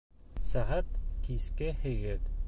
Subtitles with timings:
[0.45, 0.97] Сәғәт
[1.27, 2.25] киске һигеҙ